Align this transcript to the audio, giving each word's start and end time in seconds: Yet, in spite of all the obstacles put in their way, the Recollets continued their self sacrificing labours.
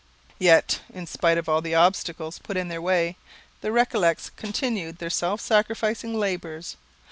Yet, 0.39 0.79
in 0.91 1.05
spite 1.05 1.37
of 1.37 1.47
all 1.47 1.61
the 1.61 1.75
obstacles 1.75 2.39
put 2.39 2.57
in 2.57 2.69
their 2.69 2.81
way, 2.81 3.17
the 3.61 3.71
Recollets 3.71 4.31
continued 4.35 4.97
their 4.97 5.11
self 5.11 5.39
sacrificing 5.41 6.15
labours. 6.19 6.75